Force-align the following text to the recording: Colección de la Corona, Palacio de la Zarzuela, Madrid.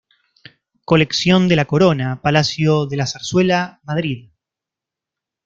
Colección 0.83 1.47
de 1.47 1.55
la 1.55 1.65
Corona, 1.65 2.23
Palacio 2.23 2.87
de 2.87 2.97
la 2.97 3.05
Zarzuela, 3.05 3.81
Madrid. 3.83 4.31